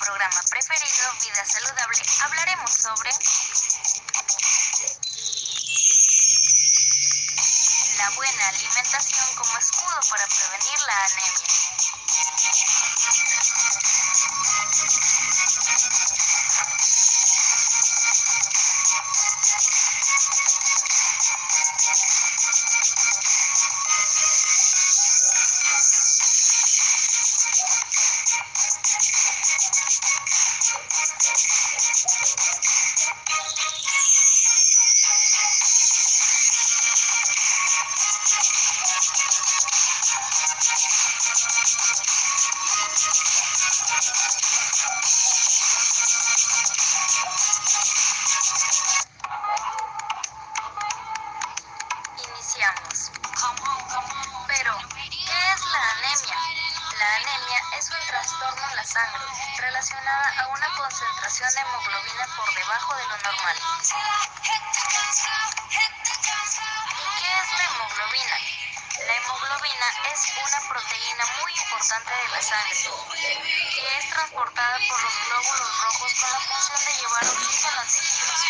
[0.00, 3.10] programa preferido, Vida Saludable, hablaremos sobre
[7.96, 12.09] la buena alimentación como escudo para prevenir la anemia.
[52.18, 53.12] Iniciamos.
[54.48, 56.38] Pero, ¿qué es la anemia?
[56.98, 59.22] La anemia es un trastorno en la sangre
[59.58, 63.56] relacionada a una concentración de hemoglobina por debajo de lo normal.
[66.98, 68.69] ¿Y qué es la hemoglobina?
[69.06, 72.90] La hemoglobina es una proteína muy importante de la sangre
[73.74, 78.40] que es transportada por los glóbulos rojos con la función de llevar oxígeno a tejidos.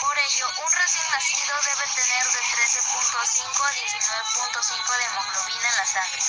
[0.00, 5.86] Por ello, un recién nacido debe tener de 13.5 a 19.5 de hemoglobina en la
[5.86, 6.22] sangre.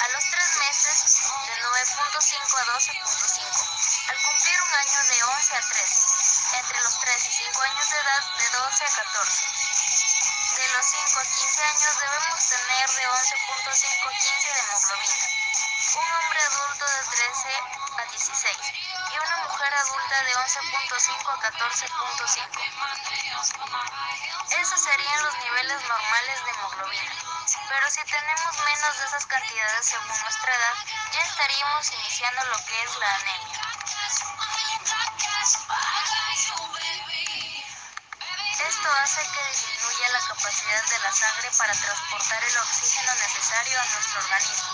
[0.00, 1.04] A los 3 meses,
[1.46, 4.10] de 9.5 a 12.5.
[4.10, 6.19] Al cumplir un año, de 11 a 13.
[6.52, 9.44] Entre los 3 y 5 años de edad, de 12 a 14.
[10.56, 15.26] De los 5 a 15 años debemos tener de 11.5 a 15 de hemoglobina.
[15.94, 17.48] Un hombre adulto de 13
[17.98, 18.56] a 16
[19.10, 22.70] y una mujer adulta de 11.5 a 14.5.
[24.60, 27.14] Esos serían los niveles normales de hemoglobina.
[27.68, 30.74] Pero si tenemos menos de esas cantidades según nuestra edad,
[31.12, 33.59] ya estaríamos iniciando lo que es la anemia.
[39.10, 44.20] Hace que disminuya la capacidad de la sangre para transportar el oxígeno necesario a nuestro
[44.20, 44.70] organismo,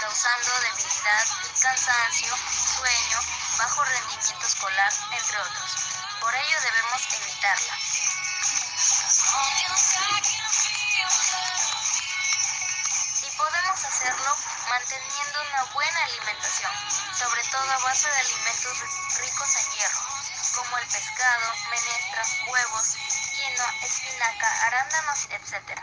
[0.00, 1.26] causando debilidad,
[1.62, 2.36] cansancio,
[2.76, 3.18] sueño,
[3.56, 5.76] bajo rendimiento escolar, entre otros.
[6.20, 7.74] Por ello debemos evitarla.
[13.22, 14.36] Y podemos hacerlo
[14.68, 16.72] manteniendo una buena alimentación,
[17.18, 18.78] sobre todo a base de alimentos
[19.20, 20.00] ricos en hierro,
[20.54, 22.96] como el pescado, menestras, huevos,
[23.82, 25.80] espinaca, arándanos, etc.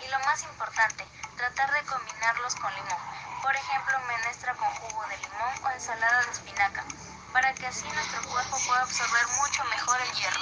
[0.00, 1.06] Y lo más importante,
[1.36, 2.98] tratar de combinarlos con limón.
[3.42, 6.84] Por ejemplo, menestra con jugo de limón o ensalada de espinaca,
[7.32, 10.40] para que así nuestro cuerpo pueda absorber mucho mejor el hierro.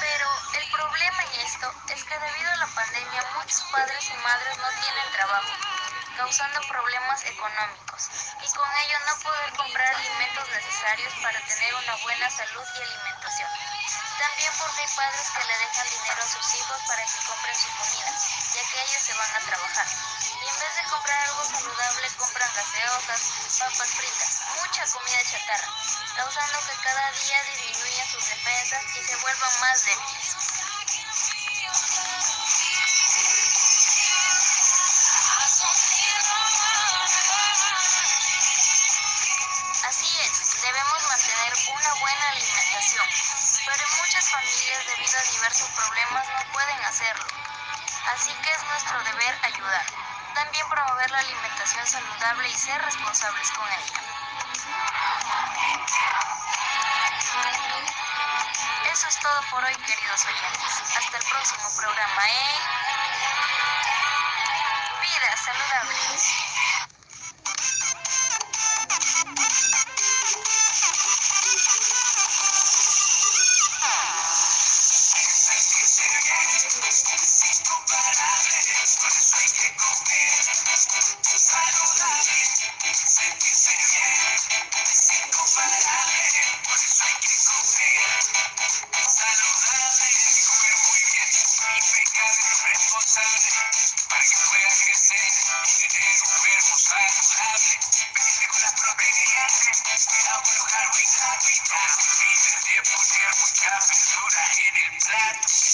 [0.00, 4.58] Pero el problema en esto es que debido a la pandemia muchos padres y madres
[4.58, 5.83] no tienen trabajo,
[6.16, 8.08] causando problemas económicos
[8.42, 13.50] y con ello no poder comprar alimentos necesarios para tener una buena salud y alimentación.
[14.18, 17.68] También porque hay padres que le dejan dinero a sus hijos para que compren su
[17.76, 18.12] comida,
[18.54, 19.86] ya que ellos se van a trabajar.
[20.40, 23.20] Y en vez de comprar algo saludable, compran gaseosas,
[23.58, 25.68] papas fritas, mucha comida chatarra,
[26.16, 30.23] causando que cada día disminuyan sus defensas y se vuelvan más débiles.
[41.68, 43.06] Una buena alimentación,
[43.64, 47.26] pero en muchas familias debido a diversos problemas no pueden hacerlo.
[48.12, 49.86] Así que es nuestro deber ayudar.
[50.34, 54.00] También promover la alimentación saludable y ser responsables con ella.
[58.92, 60.96] Eso es todo por hoy, queridos oyentes.
[60.96, 62.60] Hasta el próximo programa en
[65.00, 66.53] Vida Saludable.
[94.08, 97.78] Para que pueda crecer y tener un cuerpo saludable.
[98.14, 99.52] Vete con las proteínas,
[100.06, 104.84] cuidado con los carbohidratos y no olvides de poner mucha verdura en el plato.
[104.84, 104.88] Sentirse bien es incomparable, por eso hay que comer saludable.
[104.88, 104.88] Sentirse bien es incomparable, por eso hay que comer saludable.
[104.88, 104.88] Comer saludable.
[104.88, 104.94] Con las proteínas, cuidado con los carbohidratos.
[104.94, 105.73] Primer tiempo tiene mucha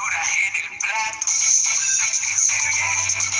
[2.91, 3.31] ser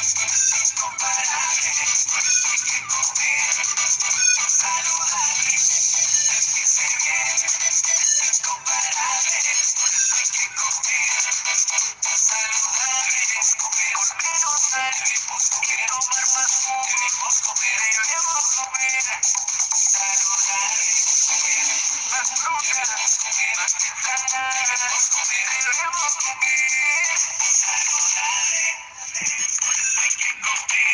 [29.21, 29.62] Cause this
[29.97, 30.90] life can go bad.